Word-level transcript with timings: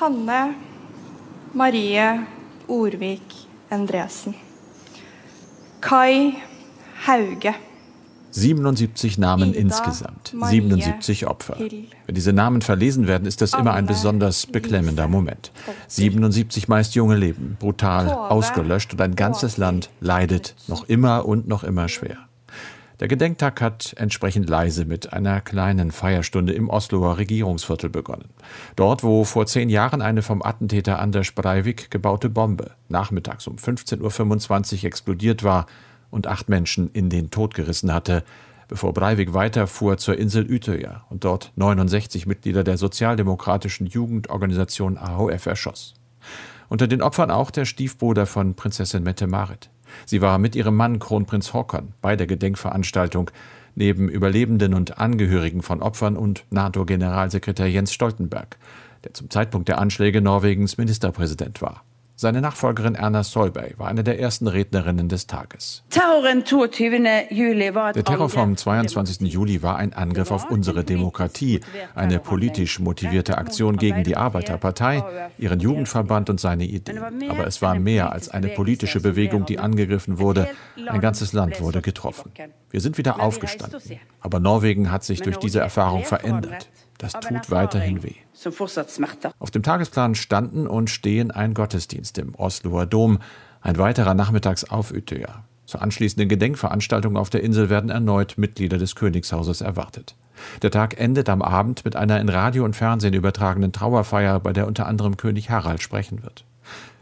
Hanne 0.00 0.54
Marie 1.54 2.00
Orvik 2.66 3.20
Endresen. 3.70 4.34
Kai 5.80 6.34
Hauge. 7.06 7.54
77 8.30 9.18
Namen 9.18 9.50
Ida, 9.50 9.58
insgesamt, 9.60 10.32
Marie, 10.32 10.52
77 10.52 11.26
Opfer. 11.26 11.56
Hill. 11.56 11.84
Wenn 12.06 12.14
diese 12.14 12.32
Namen 12.32 12.62
verlesen 12.62 13.06
werden, 13.06 13.26
ist 13.26 13.42
das 13.42 13.52
immer 13.52 13.72
ein 13.72 13.80
Anne, 13.80 13.88
besonders 13.88 14.46
beklemmender 14.46 15.06
Moment. 15.06 15.52
Volker. 15.54 15.78
77 15.88 16.66
meist 16.68 16.94
junge 16.94 17.16
Leben, 17.16 17.58
brutal 17.60 18.06
Tove, 18.06 18.30
ausgelöscht 18.30 18.94
und 18.94 19.02
ein 19.02 19.16
ganzes 19.16 19.58
Land 19.58 19.90
leidet 20.00 20.54
noch 20.66 20.88
immer 20.88 21.26
und 21.26 21.46
noch 21.46 21.62
immer 21.62 21.88
schwer. 21.90 22.16
Der 23.00 23.08
Gedenktag 23.08 23.60
hat 23.60 23.94
entsprechend 23.96 24.48
leise 24.48 24.84
mit 24.84 25.12
einer 25.12 25.40
kleinen 25.40 25.90
Feierstunde 25.90 26.52
im 26.52 26.68
Osloer 26.68 27.18
Regierungsviertel 27.18 27.90
begonnen. 27.90 28.28
Dort, 28.76 29.02
wo 29.02 29.24
vor 29.24 29.46
zehn 29.46 29.70
Jahren 29.70 30.02
eine 30.02 30.22
vom 30.22 30.42
Attentäter 30.42 30.98
Anders 30.98 31.32
Breivik 31.32 31.90
gebaute 31.90 32.28
Bombe 32.28 32.72
nachmittags 32.88 33.46
um 33.46 33.56
15.25 33.56 34.78
Uhr 34.78 34.84
explodiert 34.84 35.42
war 35.42 35.66
und 36.10 36.26
acht 36.26 36.48
Menschen 36.48 36.90
in 36.92 37.10
den 37.10 37.30
Tod 37.30 37.54
gerissen 37.54 37.92
hatte, 37.92 38.22
bevor 38.68 38.94
Breivik 38.94 39.34
weiterfuhr 39.34 39.98
zur 39.98 40.18
Insel 40.18 40.50
Utøya 40.50 41.04
und 41.10 41.24
dort 41.24 41.52
69 41.56 42.26
Mitglieder 42.26 42.64
der 42.64 42.76
sozialdemokratischen 42.78 43.86
Jugendorganisation 43.86 44.96
AHF 44.96 45.46
erschoss. 45.46 45.94
Unter 46.68 46.86
den 46.86 47.02
Opfern 47.02 47.30
auch 47.30 47.50
der 47.50 47.64
Stiefbruder 47.64 48.26
von 48.26 48.54
Prinzessin 48.54 49.02
Mette-Marit. 49.02 49.68
Sie 50.06 50.20
war 50.20 50.38
mit 50.38 50.56
ihrem 50.56 50.76
Mann 50.76 50.98
Kronprinz 50.98 51.52
Håkon 51.52 51.92
bei 52.00 52.16
der 52.16 52.26
Gedenkveranstaltung, 52.26 53.30
neben 53.74 54.08
Überlebenden 54.08 54.74
und 54.74 54.98
Angehörigen 54.98 55.62
von 55.62 55.82
Opfern 55.82 56.16
und 56.16 56.44
NATO-Generalsekretär 56.50 57.70
Jens 57.70 57.92
Stoltenberg, 57.92 58.58
der 59.04 59.14
zum 59.14 59.30
Zeitpunkt 59.30 59.68
der 59.68 59.78
Anschläge 59.78 60.20
Norwegens 60.20 60.78
Ministerpräsident 60.78 61.62
war. 61.62 61.82
Seine 62.14 62.40
Nachfolgerin 62.40 62.94
Erna 62.94 63.24
Solberg 63.24 63.78
war 63.78 63.88
eine 63.88 64.04
der 64.04 64.20
ersten 64.20 64.46
Rednerinnen 64.46 65.08
des 65.08 65.26
Tages. 65.26 65.82
Terroren 65.90 66.44
22. 66.44 67.30
Juli 67.30 67.74
war 67.74 67.90
et 67.90 67.96
Der 67.96 68.04
Terror 68.04 68.28
vom 68.28 68.42
angrep 68.42 68.58
22. 68.58 69.32
Juli 69.32 69.62
war 69.62 69.76
ein 69.76 69.92
Angriff 69.92 70.30
auf 70.30 70.50
unsere 70.50 70.84
Demokratie, 70.84 71.60
eine 71.94 72.18
politisch 72.18 72.78
motivierte 72.78 73.38
Aktion 73.38 73.76
gegen 73.76 74.04
die 74.04 74.16
Arbeiterpartei, 74.16 75.02
ihren 75.38 75.60
Jugendverband 75.60 76.28
und 76.30 76.38
seine 76.38 76.64
Idee. 76.64 77.00
Aber 77.28 77.46
es 77.46 77.62
war 77.62 77.74
mehr 77.78 78.12
als 78.12 78.28
eine 78.28 78.48
politische 78.48 79.00
Bewegung, 79.00 79.46
die 79.46 79.58
angegriffen 79.58 80.18
wurde. 80.18 80.48
Ein 80.86 81.00
ganzes 81.00 81.32
Land 81.32 81.60
wurde 81.60 81.80
getroffen. 81.80 82.30
Wir 82.70 82.80
sind 82.80 82.98
wieder 82.98 83.20
aufgestanden. 83.20 83.80
Aber 84.20 84.38
Norwegen 84.38 84.92
hat 84.92 85.02
sich 85.02 85.22
durch 85.22 85.38
diese 85.38 85.60
Erfahrung 85.60 86.04
verändert. 86.04 86.68
Das 87.02 87.12
tut 87.14 87.50
weiterhin 87.50 88.02
weh. 88.02 88.14
Auf 89.40 89.50
dem 89.50 89.62
Tagesplan 89.62 90.14
standen 90.14 90.66
und 90.68 90.88
stehen 90.88 91.30
ein 91.32 91.52
Gottesdienst 91.52 92.16
im 92.18 92.34
Osloer 92.36 92.86
Dom, 92.86 93.18
ein 93.60 93.76
weiterer 93.76 94.14
nachmittags 94.14 94.64
auf 94.64 94.92
Utøya. 94.92 95.44
Zur 95.66 95.82
anschließenden 95.82 96.28
Gedenkveranstaltung 96.28 97.16
auf 97.16 97.28
der 97.28 97.42
Insel 97.42 97.70
werden 97.70 97.90
erneut 97.90 98.38
Mitglieder 98.38 98.78
des 98.78 98.94
Königshauses 98.94 99.60
erwartet. 99.60 100.14
Der 100.62 100.70
Tag 100.70 100.98
endet 100.98 101.28
am 101.28 101.42
Abend 101.42 101.84
mit 101.84 101.96
einer 101.96 102.20
in 102.20 102.28
Radio 102.28 102.64
und 102.64 102.76
Fernsehen 102.76 103.14
übertragenen 103.14 103.72
Trauerfeier, 103.72 104.38
bei 104.40 104.52
der 104.52 104.66
unter 104.66 104.86
anderem 104.86 105.16
König 105.16 105.50
Harald 105.50 105.82
sprechen 105.82 106.22
wird. 106.22 106.44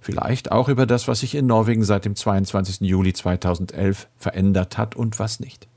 Vielleicht 0.00 0.52
auch 0.52 0.68
über 0.68 0.86
das, 0.86 1.08
was 1.08 1.20
sich 1.20 1.34
in 1.34 1.46
Norwegen 1.46 1.84
seit 1.84 2.04
dem 2.04 2.16
22. 2.16 2.80
Juli 2.80 3.12
2011 3.12 4.08
verändert 4.16 4.76
hat 4.76 4.96
und 4.96 5.18
was 5.18 5.40
nicht. 5.40 5.68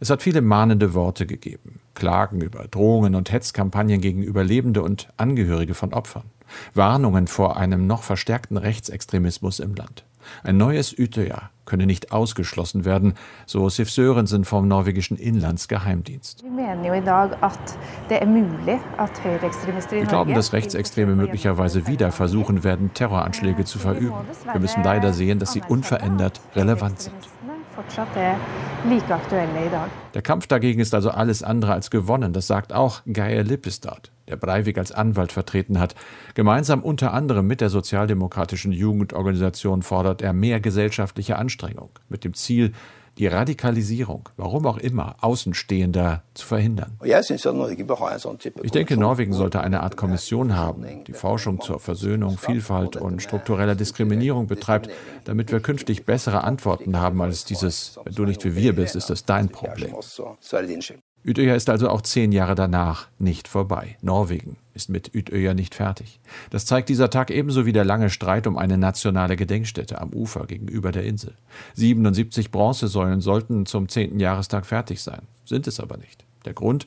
Es 0.00 0.10
hat 0.10 0.22
viele 0.22 0.42
mahnende 0.42 0.94
Worte 0.94 1.26
gegeben. 1.26 1.80
Klagen 1.94 2.40
über 2.40 2.68
Drohungen 2.68 3.16
und 3.16 3.32
Hetzkampagnen 3.32 4.00
gegen 4.00 4.22
Überlebende 4.22 4.82
und 4.82 5.08
Angehörige 5.16 5.74
von 5.74 5.92
Opfern. 5.92 6.30
Warnungen 6.72 7.26
vor 7.26 7.56
einem 7.56 7.86
noch 7.86 8.04
verstärkten 8.04 8.56
Rechtsextremismus 8.56 9.58
im 9.58 9.74
Land. 9.74 10.04
Ein 10.42 10.56
neues 10.56 10.98
Utøya 10.98 11.50
könne 11.64 11.86
nicht 11.86 12.12
ausgeschlossen 12.12 12.84
werden, 12.84 13.14
so 13.46 13.68
Sif 13.68 13.90
Sørensen 13.90 14.44
vom 14.44 14.68
norwegischen 14.68 15.16
Inlandsgeheimdienst. 15.16 16.44
Wir 16.44 16.68
glauben, 20.06 20.34
dass 20.34 20.52
Rechtsextreme 20.52 21.14
möglicherweise 21.14 21.86
wieder 21.86 22.12
versuchen 22.12 22.64
werden, 22.64 22.92
Terroranschläge 22.94 23.64
zu 23.64 23.78
verüben. 23.78 24.14
Wir 24.50 24.60
müssen 24.60 24.82
leider 24.82 25.12
sehen, 25.12 25.38
dass 25.38 25.52
sie 25.52 25.62
unverändert 25.66 26.40
relevant 26.54 27.00
sind. 27.00 27.14
Fortsatt 27.88 28.16
er 28.16 28.36
like 28.88 29.10
aktuelle 29.10 29.66
i 29.66 29.70
dag. 29.70 29.88
Der 30.14 30.22
Kampf 30.22 30.46
dagegen 30.46 30.80
ist 30.80 30.94
also 30.94 31.10
alles 31.10 31.42
andere 31.42 31.72
als 31.72 31.90
gewonnen. 31.90 32.32
Das 32.32 32.46
sagt 32.46 32.72
auch 32.72 33.00
Geir 33.06 33.44
Lippestad, 33.44 34.10
der 34.28 34.36
Breivik 34.36 34.78
als 34.78 34.92
Anwalt 34.92 35.32
vertreten 35.32 35.78
hat. 35.78 35.94
Gemeinsam 36.34 36.82
unter 36.82 37.12
anderem 37.12 37.46
mit 37.46 37.60
der 37.60 37.70
sozialdemokratischen 37.70 38.72
Jugendorganisation 38.72 39.82
fordert 39.82 40.22
er 40.22 40.32
mehr 40.32 40.60
gesellschaftliche 40.60 41.36
Anstrengung 41.36 41.90
mit 42.08 42.24
dem 42.24 42.34
Ziel, 42.34 42.72
die 43.18 43.26
Radikalisierung, 43.26 44.28
warum 44.36 44.66
auch 44.66 44.78
immer, 44.78 45.16
Außenstehender 45.20 46.22
zu 46.34 46.46
verhindern. 46.46 46.96
Ich 48.62 48.70
denke. 48.70 48.96
Norwegen 48.96 49.32
sollte 49.32 49.60
eine 49.60 49.82
Art 49.82 49.96
Kommission 49.96 50.56
haben, 50.56 51.04
die 51.04 51.12
Forschung 51.12 51.60
zur 51.60 51.78
Versöhnung, 51.78 52.38
Vielfalt 52.38 52.96
und 52.96 53.22
struktureller 53.22 53.74
Diskriminierung 53.74 54.46
betreibt, 54.46 54.90
damit 55.24 55.52
wir 55.52 55.60
künftig 55.60 56.04
bessere 56.04 56.44
Antworten 56.44 56.98
haben 56.98 57.20
als 57.22 57.44
dieses, 57.44 57.98
wenn 58.04 58.14
du 58.14 58.24
nicht 58.24 58.44
wie 58.44 58.56
wir 58.56 58.74
bist, 58.74 58.96
ist 58.96 59.10
das 59.10 59.24
dein 59.24 59.48
Problem. 59.48 59.94
Utøya 61.28 61.54
ist 61.54 61.68
also 61.68 61.90
auch 61.90 62.00
zehn 62.00 62.32
Jahre 62.32 62.54
danach 62.54 63.08
nicht 63.18 63.48
vorbei. 63.48 63.96
Norwegen 64.00 64.56
ist 64.72 64.88
mit 64.88 65.14
Utøya 65.14 65.52
nicht 65.52 65.74
fertig. 65.74 66.20
Das 66.50 66.64
zeigt 66.64 66.88
dieser 66.88 67.10
Tag 67.10 67.30
ebenso 67.30 67.66
wie 67.66 67.72
der 67.72 67.84
lange 67.84 68.08
Streit 68.08 68.46
um 68.46 68.56
eine 68.56 68.78
nationale 68.78 69.36
Gedenkstätte 69.36 70.00
am 70.00 70.10
Ufer 70.10 70.46
gegenüber 70.46 70.90
der 70.90 71.04
Insel. 71.04 71.34
77 71.74 72.50
Bronzesäulen 72.50 73.20
sollten 73.20 73.66
zum 73.66 73.88
10. 73.88 74.18
Jahrestag 74.18 74.64
fertig 74.64 75.02
sein, 75.02 75.22
sind 75.44 75.66
es 75.66 75.80
aber 75.80 75.98
nicht. 75.98 76.24
Der 76.44 76.54
Grund? 76.54 76.86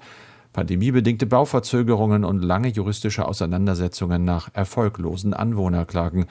Pandemiebedingte 0.53 1.27
Bauverzögerungen 1.27 2.25
und 2.25 2.41
lange 2.41 2.67
juristische 2.67 3.25
Auseinandersetzungen 3.25 4.25
nach 4.25 4.49
erfolglosen 4.53 5.33
Anwohnerklagen, 5.33 6.25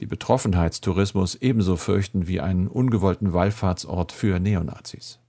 die 0.00 0.06
Betroffenheitstourismus 0.06 1.36
ebenso 1.36 1.76
fürchten 1.76 2.26
wie 2.26 2.40
einen 2.40 2.66
ungewollten 2.66 3.32
Wallfahrtsort 3.32 4.10
für 4.10 4.40
Neonazis. 4.40 5.19